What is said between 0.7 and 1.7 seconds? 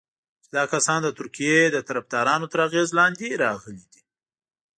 کسان د ترکیې